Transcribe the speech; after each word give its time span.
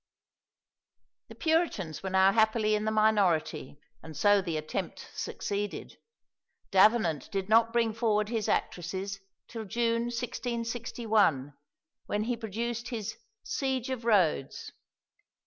The 1.27 1.35
Puritans 1.35 2.01
were 2.01 2.09
now 2.09 2.31
happily 2.31 2.73
in 2.73 2.85
the 2.85 2.91
minority, 2.91 3.77
and 4.01 4.17
so 4.17 4.41
the 4.41 4.57
attempt 4.57 5.07
succeeded. 5.13 5.99
Davenant 6.71 7.29
did 7.31 7.47
not 7.49 7.71
bring 7.71 7.93
forward 7.93 8.29
his 8.29 8.49
actresses 8.49 9.19
till 9.47 9.65
June 9.65 10.05
1661, 10.05 11.53
when 12.07 12.23
he 12.23 12.35
produced 12.35 12.87
his 12.87 13.15
"Siege 13.43 13.91
of 13.91 14.03
Rhodes." 14.03 14.71